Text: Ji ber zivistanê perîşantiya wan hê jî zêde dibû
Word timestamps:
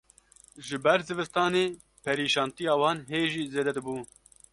Ji 0.65 0.77
ber 0.83 0.99
zivistanê 1.07 1.65
perîşantiya 2.03 2.73
wan 2.81 2.97
hê 3.11 3.21
jî 3.31 3.43
zêde 3.53 3.71
dibû 3.77 3.95